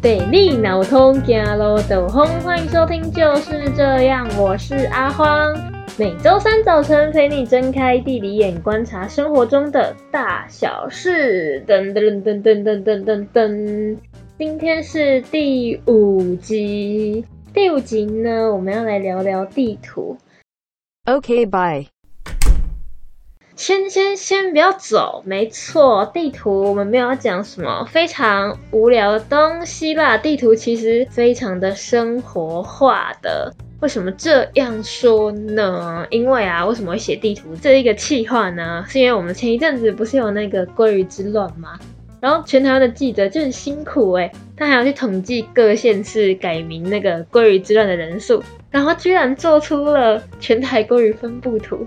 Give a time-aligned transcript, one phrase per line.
[0.00, 5.52] 地理脑通行路斗风，欢迎收听就是这样，我是阿荒，
[5.98, 11.60] 每周三早晨陪你睁开地理眼，观察生活中的大小事。
[11.66, 13.96] 噔噔噔噔噔噔噔噔，
[14.38, 20.16] 今天是第五集，第五集呢，我们要来聊聊地图。
[21.06, 21.88] OK，bye。
[23.58, 30.16] 先先先不要走，没错，地图我们没有要讲什么非常无聊的东西啦。
[30.16, 36.06] 地图其实非常的生活化的，为什么这样说呢？
[36.08, 38.84] 因为啊，为什么会写地图这一个企划呢？
[38.88, 41.76] 是因为我们前一阵子不是有那个鲑鱼之乱吗？
[42.20, 48.40] 然后全台湾的记者就很辛苦诶，他还要去统计各县市改名那个鲑鱼之乱的人数，
[48.70, 51.84] 然后居然做出了全台鲑鱼分布图。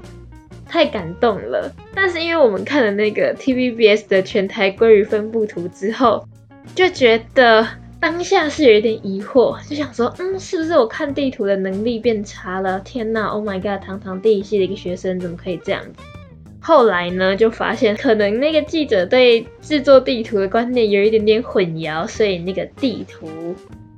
[0.72, 6.26] 太感动了，但是因为我们看了那个 TVBS 的全台鲑鱼分布图之后，
[6.74, 7.68] 就觉得
[8.00, 12.80] 当下是有一点疑惑，就想说，嗯，是不是我看地图的能力变差了？
[12.80, 15.90] 天哪，Oh my god，堂堂地理系的一个学生怎么可以这样子？
[16.62, 23.28] 后来呢，就发现可能那个记者对制作地图的观念有一点点混淆，所以那个地图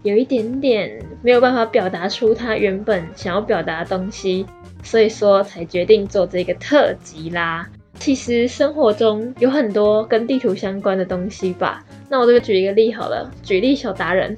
[0.01, 4.45] 有一点点没有办法表达出他原本想要表达的东西。
[4.83, 7.67] 所以说才决定做这个特辑啦。
[7.99, 11.83] 其实生活中有很多跟地图相关的东西吧。
[12.09, 14.37] 那我这个举一个例好了，举例小达人，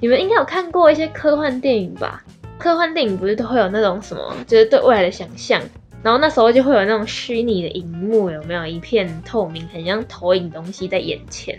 [0.00, 2.24] 你们应该有看过一些科幻电影吧？
[2.56, 5.60] 科幻电影不是都会有那种什么，就是对未来的想象，
[6.02, 11.58] 然后那时候就会有那种虚拟的荧幕，有没有一片透明，很像投影东西在眼前，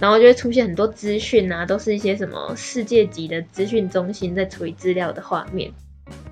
[0.00, 5.72] 然后就会出现很多资讯啊，都是一些什么世界级的资讯中心在处理资料的画面。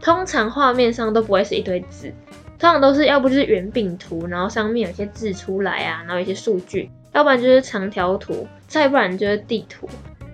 [0.01, 2.13] 通常画面上都不会是一堆字，
[2.59, 9.89] 通常都是要不就是圆饼图，然后上面有些字出来啊，然后一些数据，要不然就是长条图，再不然就是地图。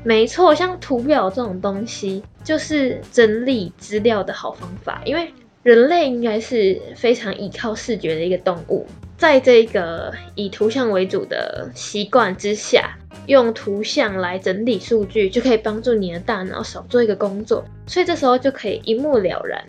[0.04, 5.32] 没错，像图表这种东西，就是整理资料的好方法，因为
[5.64, 8.86] 人类应该是非常依靠视觉的一个动物，
[9.16, 12.96] 在这个以图像为主的习惯之下。
[13.26, 19.60] 用图像来整理数据，就可以帮助你的大脑少做一个工作，所以这时候就可以一目了然。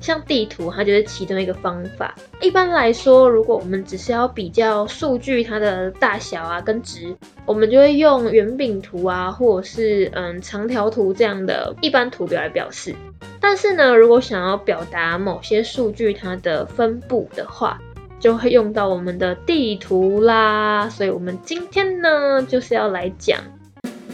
[0.00, 2.12] 像地图，它就是其中一个方法。
[2.40, 7.14] 一般来说，如果我们只是要比较数据它的大小啊跟值，
[7.46, 12.92] 我们就会用圆饼图啊，或者是嗯长条图这样的一般图表来表示。
[13.40, 17.80] 但是呢，如果想要表达某些数据它的分布的话，
[18.24, 23.38] 就会用到我们的地图啦，所以我们今天呢，就是要来讲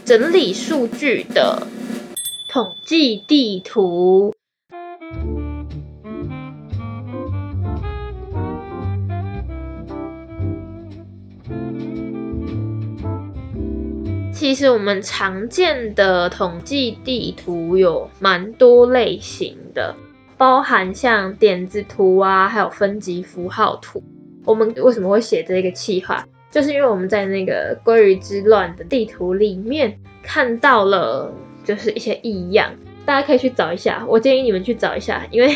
[0.04, 1.62] 整理数据的
[2.48, 4.34] 统计地图。
[14.32, 19.94] 其实我们常见的统计地图有蛮多类型的。
[20.40, 24.02] 包含像点子图啊，还有分级符号图。
[24.46, 26.26] 我们为什么会写这个企划？
[26.50, 31.30] 就是因为我们在那个鲑鱼之乱的地图里面看到了，
[31.62, 32.72] 就是一些异样。
[33.04, 35.54] 大家可以去找一下，我建议你们去找一下，因为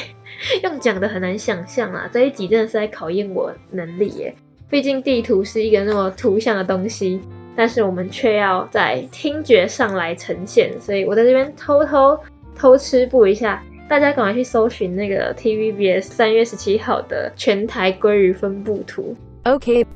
[0.63, 2.07] 用讲的很难想象啊。
[2.13, 4.35] 这一集真的是在考验我能力耶。
[4.69, 7.23] 毕竟地图是一个那么图像的东西，
[7.57, 12.21] 但是我们却要在听觉上来呈现，所以我在这边偷偷
[12.55, 13.63] 偷吃步一下。
[13.87, 19.15] 大家赶快去搜寻那个 TVBS 三月十七号的全台鲑鱼分布图。
[19.45, 19.87] OK，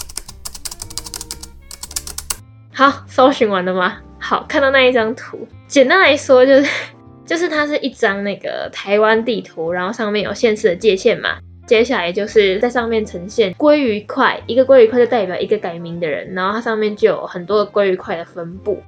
[2.73, 3.99] 好，搜寻完了吗？
[4.21, 6.71] 好，看到那一张图，简单来说就是，
[7.25, 11.39] 就是它是一张那个台湾地图，然后上面有县市的界限嘛。
[11.67, 18.83] 接下来就是在上面呈现鲑鱼块，一个鲑鱼块就代表一个改名的人，然后它上面就有很多的鲑鱼块的分布。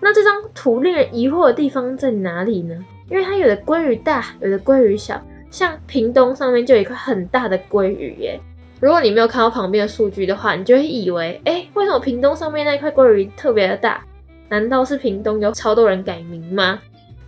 [0.00, 2.84] 那这张图令人疑惑的地方在哪里呢？
[3.10, 8.40] 因为它有的鲑鱼大，有的鲑鱼小，像屏东上面就有一块很大的鲑鱼耶。
[8.80, 14.02] 如果你没有看到旁边的数据的话，你就会以为，哎，为什么屏东上面那一块鲑鱼特别的大？
[14.48, 16.80] 难道是屏东有超多人改名吗？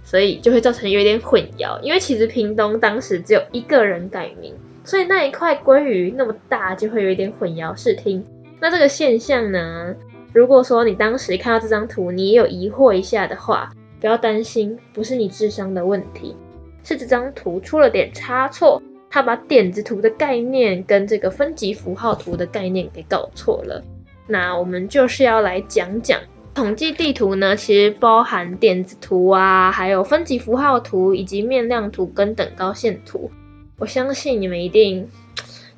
[0.02, 1.78] 所以就会造成有点混淆。
[1.80, 4.54] 因为其实屏东当时只有一个人改名，
[4.84, 8.24] 所以那一块鲑鱼那么大，就会有一点混淆视听。
[8.60, 9.94] 那这个现象呢，
[10.32, 13.70] 如果说你当时看到这张图，你也有疑惑一下的话，
[14.02, 16.34] 不要担心，不是你智商的问题，
[16.82, 23.80] 是这张图出了点差错，他把点子图的概念跟这个分级符号图的概念给搞错了。
[24.26, 26.18] 那我们就是要来讲讲
[26.52, 33.30] 统计地图呢，其实包含点子图啊，还有分级符号图以及面量图跟等高线图。
[33.78, 35.06] 我相信你们一定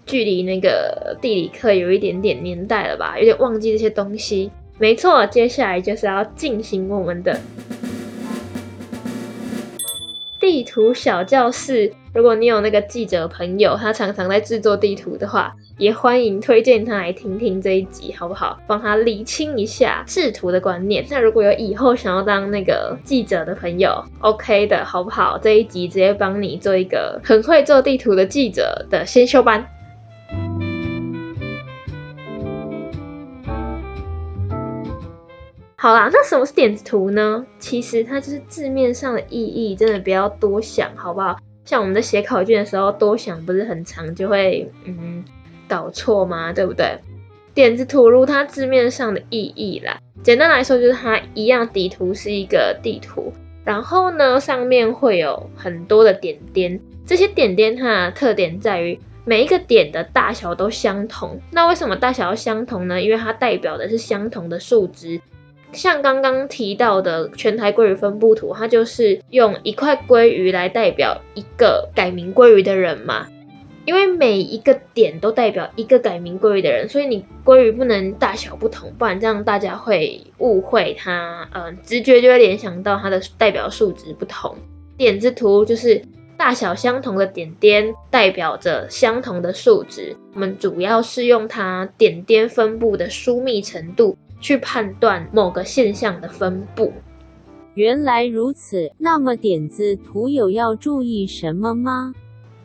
[0.07, 4.51] 距离那个地理课有一点点年代了吧，有点忘记这些东西。
[4.79, 7.39] 没错，接下来就是要进行我们的
[10.55, 18.61] 地图小教室，如果你有那个记者朋友，他常常在制作地图的话，也欢迎推荐他来听听这一集，好不好？
[18.69, 21.05] 帮他理清一下制图的观念。
[21.11, 25.39] 那如果有以后想要当那个记者的朋友，OK 的，好不好？
[25.39, 29.67] 这一集直接帮你做一个很会做地图的记者的先修班。
[35.85, 37.45] 好啦，那什么是点子图呢？
[37.59, 41.37] 其实它就是字面上的意义，真的不要多想，好不好？
[41.67, 45.23] 像我们在写考卷的时候，多想不是很长就会嗯
[45.69, 46.55] 搞错吗？
[46.55, 47.01] 对不对？
[47.53, 61.43] 点子图如它字面上的意义啦，简单来说就是它一样，底图是一个地图，然后呢上面会有很多的点点，这些点点它的特点在于每一个点的大小都相同。
[61.51, 63.03] 那为什么大小要相同呢？
[63.03, 65.21] 因为它代表的是相同的数值。
[65.75, 73.29] 像刚刚提到的全台鲑鱼分布图，它就是用一块鲑鱼来代表一个改名鲑鱼的人嘛。
[73.87, 84.57] 因为每一个点都代表一个改名鲑鱼的人，所以你鲑鱼不能大小不同，不然这样大家会误会它，嗯、呃，直觉就会联想到它的代表数值不同。
[84.97, 86.01] 点字图就是
[86.39, 94.17] 大小相同的点点代表着相同的数值，我们主要是用它点点分布的疏密程度。
[94.41, 96.93] 去判断某个现象的分布。
[97.75, 102.15] 原来如此，那么点子图有要注意什么吗？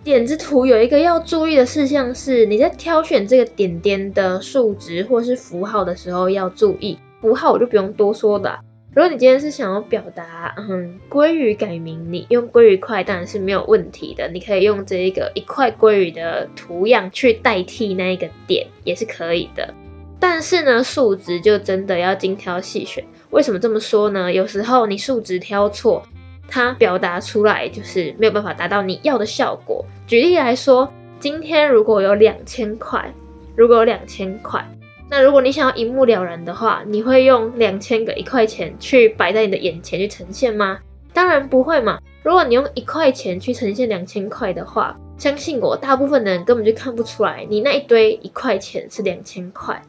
[0.04, 6.98] 点子图有一个要注意的事项是，你在挑选这个点点的数值或是符号的时候要注意。
[7.22, 8.60] 符号我就不用多说了。
[8.94, 14.30] 如果你今天是想要表达，嗯，鲑鱼改名，你用鲑鱼块当然是没有问题的。
[14.30, 19.74] 你可以用这一个一块鲑鱼的图样去代替那一个点，也是可以的。
[20.20, 23.06] 但是呢，数值就真的要精挑细选。
[23.30, 24.34] 为什么这么说呢？
[24.34, 26.04] 有时候你数值挑错，
[26.48, 29.86] 它表达出来就是没有办法达到你要的效果。
[30.08, 33.14] 举例来说，今天如果有两千块，
[33.56, 34.68] 如果有两千块，
[35.10, 40.80] 那如果你想要一目了然的话，你会用两千个一块钱去摆在你的眼前去呈现吗？
[41.14, 42.00] 当然不会嘛。
[42.24, 49.82] 如果你用一块钱去呈现两千块的话，相信我，大部分的人根本就看不出来，你那一堆一块钱是两千块。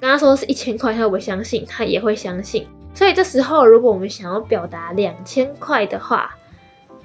[0.00, 1.66] 跟他说是一千块，他会不会相信？
[1.68, 2.66] 他也会相信。
[2.94, 6.36] 所以这时候，如果我们想要表达两千块的话，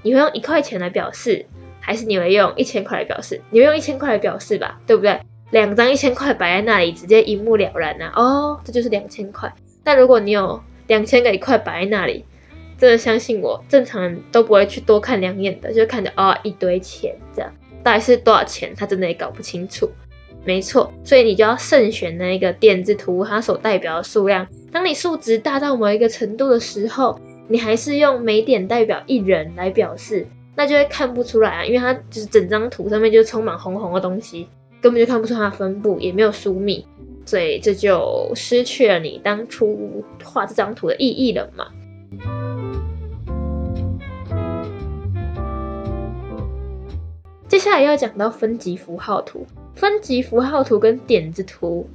[0.01, 1.45] 你会用一块钱来表示，
[1.79, 3.41] 还是你会用一千块来表示？
[3.51, 5.19] 你会用一千块来表示吧，对不对？
[5.51, 8.13] 两张一千块摆在那里，直接一目了然呐、啊。
[8.15, 9.53] 哦，这就是两千块。
[9.83, 12.25] 但如果你有两千个一块摆在那里，
[12.79, 17.51] 真的相信我，正常人都不会去多看两眼的，就看着哦一堆钱这样，
[17.83, 18.73] 到底是多少钱？
[18.75, 19.91] 他真的也搞不清楚。
[20.45, 24.47] 没错，所以你就要慎选那个点字图，它所代表的数量。
[24.71, 34.47] 当你数值大到某一个程度的时候，你还是用每点代表一人来表示，那就会看不出来啊，因为它就是整张图上面就充满红红的东西，
[34.81, 36.85] 根本就看不出它的分布，也没有疏密，
[37.25, 41.67] 所以这就失去了你当初画这张图的意义了嘛。
[47.47, 49.45] 接下来要讲到分级符号图。
[49.75, 51.89] 分级符号图跟点子图，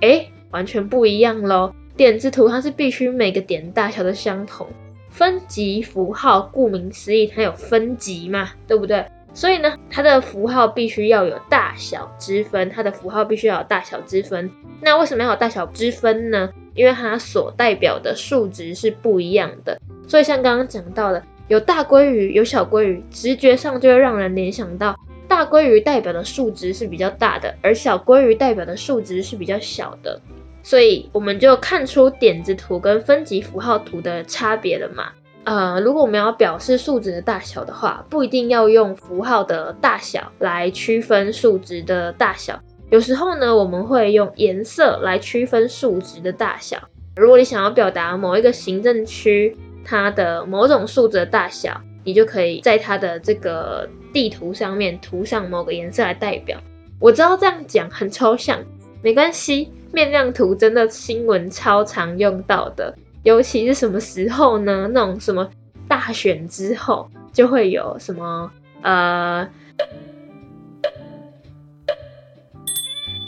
[0.00, 1.74] 诶，完全不一样咯。
[1.96, 4.66] 点子图它是必须每个点大小都相同，
[5.10, 9.06] 分级符号顾名思义，它有分级嘛，对不对？
[9.34, 14.50] 所以呢，它的符号必须要有大小之分，它的符号必须要有大小之分。
[14.80, 16.50] 那为什么要有大小之分呢？
[16.74, 19.80] 因为它所代表的数值是不一样的。
[20.06, 24.96] 所以像刚刚讲到的，有大鲑鱼，有小鲑鱼，直觉上就会让人联想到。
[25.28, 30.20] 大鲑鱼代表的数值是比较大的，而小鲑鱼代表的数值是比较小的，
[30.62, 35.12] 所以我们就看出点子图跟分级符号图的差别了嘛。
[35.44, 46.88] 呃，如果我们要表示数值的大小的话，不一定要用符号的大小来区分数值的大小，有时候呢，我们会用颜色来区分数值的大小。
[47.16, 56.60] 如果你想要表达某一个行政区它的某种数值的大小，你就可以在它的这个地图上面涂上某个颜色来代表。
[57.00, 58.64] 我知道这样讲很抽象，
[59.02, 59.70] 没关系。
[59.90, 64.88] 面亮图真的新闻超常用到的，尤其是什么时候呢？
[64.92, 65.50] 那种什么
[65.88, 68.52] 大选之后就会有什么
[68.82, 69.48] 呃，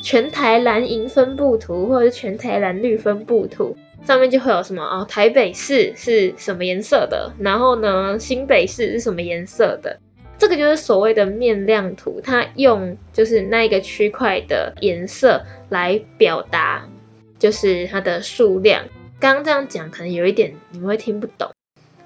[0.02, 3.74] 全台蓝银分布图，或者是全台蓝绿分布图。
[4.04, 7.32] 上面就会有什么哦，台北市是什么颜色的？
[7.38, 10.00] 然后呢，新北市是什么颜色的？
[10.36, 16.88] 这个就是所谓的面亮图，它用就是那一个区块的颜色来表达，
[17.38, 18.84] 就是它的数量。
[19.20, 21.50] 刚刚这样讲可能有一点你们会听不懂，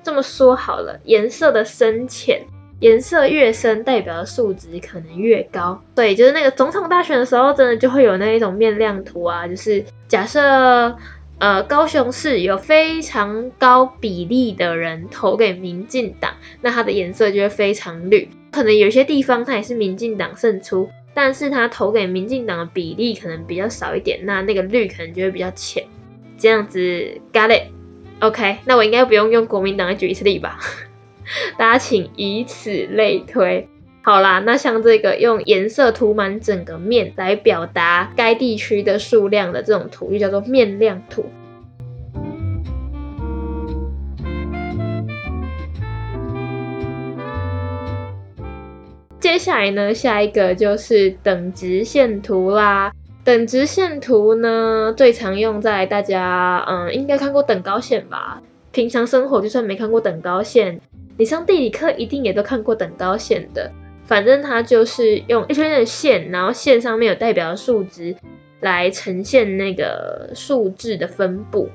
[0.02, 2.42] 这么说好了，颜色的深浅，
[2.80, 5.80] 颜色越深，代表的数值可能越高。
[5.94, 10.96] 对，就是那个总统大选的时候，真的就会有那一种面亮图啊，就是假设。
[11.38, 18.28] 呃，高雄市有非常高比例的人投给民进党，那它的颜色就会非常绿。
[18.52, 25.84] 可能有些地方它也是民进党胜出，但是它投给民进党的比例可能比较少一点，那那个绿可能就会比较浅。
[26.38, 30.58] 这样子，got it？OK，那我应该不用用国民党来举一次例吧？
[31.58, 33.68] 大家请以此类推。
[34.06, 41.24] 好啦，那像这个用颜色涂满整个面来表达该地区的数量的这种图，就叫做面量图。
[49.18, 52.92] 接下来呢，下一个就是等值线图啦。
[53.24, 58.42] 等值线图呢，最常用在大家嗯，应该看过等高线吧？
[58.70, 60.82] 平常生活就算没看过等高线，
[61.16, 63.72] 你上地理课一定也都看过等高线的。
[64.06, 68.16] 反正它就是用一圈的线，然后线上面有代表的数值
[68.60, 71.70] 来呈现那个数字的分布。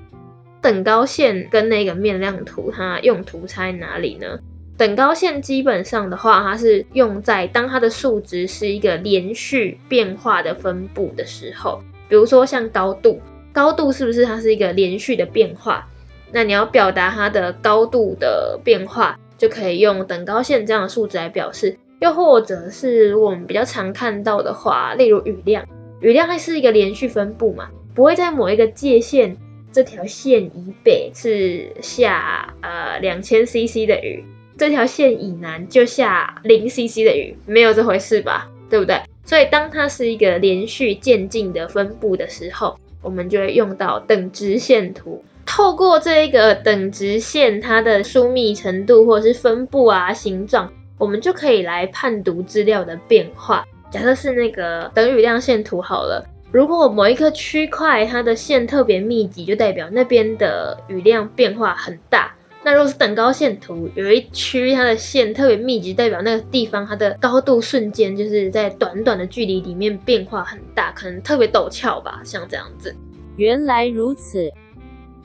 [0.62, 4.40] 等高线跟那个面量图，它用途在哪里呢？
[4.78, 13.22] 等高线基本上的话，它是用在当它的数值是一个连续变化的分布的时候，比如说像高度，
[13.52, 15.88] 高度是不是它是一个连续的变化？
[16.32, 21.78] 那你要表达它的高度的变化，就可以用等高线这样的数值来表示。
[22.00, 25.66] 又或者是我们比较常看到的话，例如雨量，
[26.00, 29.38] 雨量还是一个连续分布嘛，不会在某一个界限
[29.72, 34.24] 这条线以北是下呃两千 CC 的雨，
[34.58, 38.50] 这条线以南就下零 CC 的雨，没有这回事吧？
[38.70, 39.02] 对不对？
[39.26, 50.72] 所以当它是一个连续渐进的分布的时候，我们就会用到等值线图，透过这一个等值线它的疏密程度或者是分布啊形状。
[51.00, 53.66] 我们就可以来判读资料的变化。
[53.90, 62.36] 假设是那个等雨量线图好了，如果某一个区块它的线特别密集，就代表那边的雨量变化很大。
[62.62, 72.94] 那如果是等高线图，有一区它的线特别密集，代表那个地方它的高度瞬间就是在短短的距离里面变化很大，可能特别陡峭吧，像这样子。
[73.38, 74.52] 原来如此。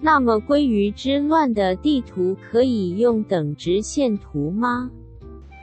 [0.00, 4.90] 那么鲑鱼之乱的地图可以用等值线图吗？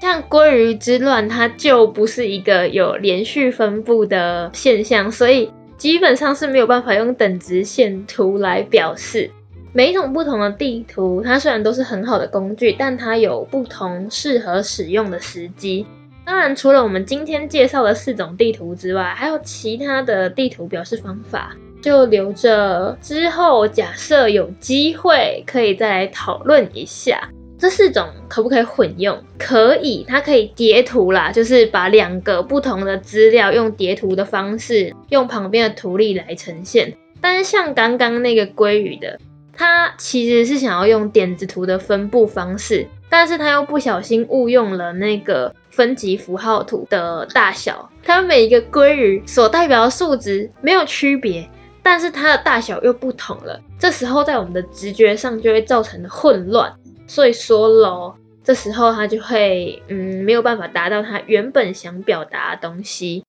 [0.02, 9.30] 像鲑鱼之乱，它就不是一个有连续分布的现象，所以基本上是没有办法用等值线图来表示。
[9.74, 15.86] 每一种不同的地图，它虽然都是很好的工具，但它有不同适合使用的时机。
[16.26, 27.30] 当然，除了我们今天介绍的四种地图之外，还有其他的地图表示方法，就留着之后假设有机会可以再来讨论一下。
[27.62, 29.24] 这四种可不可以混用？
[29.38, 36.98] 可以，它可以叠图啦，就是把两个不同的资料用叠图的方式，用旁边的图例来呈现。
[37.22, 39.20] 但是像刚刚那个鲑鱼的，
[39.54, 51.48] 它其实是想要用点子图的分布方式，但是它又不小心误用了那个分级符号图的大小，它每一个鲑鱼所代表的数值没有区别，
[51.84, 53.62] 但是它的大小又不同了。
[53.78, 56.74] 这时候在我们的直觉上就会造成混乱。
[57.14, 63.26] 所以说喽，这时候他就会嗯没有办法达到他原本想表达的东西。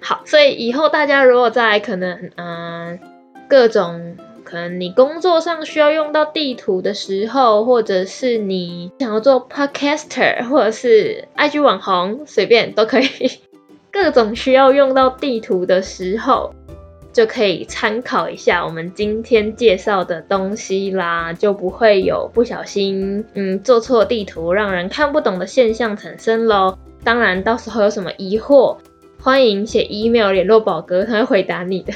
[0.00, 2.98] 好，所以以后大家如果在可能嗯
[3.46, 4.16] 各种
[4.68, 13.06] 你工作上需要用到地图的时候，或者是你想要做 podcaster，或者是 IG 网红，随便都可以。
[13.92, 16.52] 各种需要用到地图的时候，
[17.12, 26.76] 就可以参考一下我们今天介绍的东西啦，就不会有不小心嗯做错地图，让人看不懂的现象产生喽。
[27.04, 28.78] 当然，到时候有什么疑惑，
[29.20, 31.92] 欢迎写 email 联络宝哥，他会回答你的。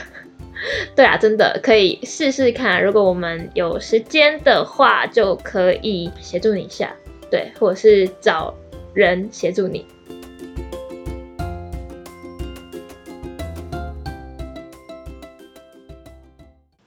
[0.96, 2.82] 对啊，真的可以试试看。
[2.82, 6.92] 如果我们有时间的话，就可以协助你一下，
[7.30, 8.54] 对，或者是找
[8.94, 9.86] 人协助你。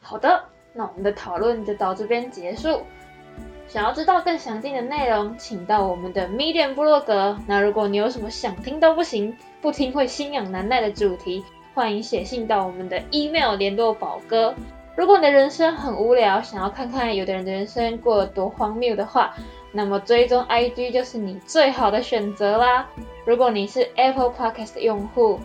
[0.02, 2.82] 好的，那我们的讨论就到这边结束。
[3.70, 7.38] 想要知道更详尽的内容，请到我们的 Medium 部落格。
[7.48, 11.42] 那如果你有什么想听都不行、不听会心痒难耐的主题，
[11.74, 14.54] 欢迎写信到我们的 email 联络宝哥。
[14.96, 19.34] 如果你的人生很无聊，想要看看有的人的人生过得多荒谬的话，
[19.72, 22.88] 那么追踪 IG 就是你最好的选择啦。
[23.26, 25.40] 如果你是 Apple Podcast 的用户，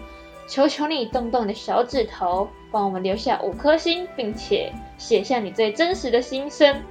[0.49, 6.83] 求求你动动你的小指头，帮我们留下五颗星，并且写下你最真实的心声。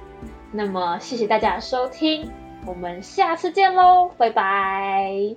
[0.50, 2.30] 那么，谢谢大家的收听，
[2.64, 5.36] 我们下次见喽，拜拜。